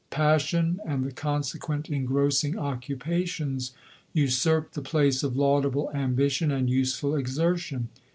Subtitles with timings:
[0.09, 3.71] Pas sion, and the consequent engrossing occupations,
[4.13, 7.87] usurped the place of laudable ambition and use ful exertion.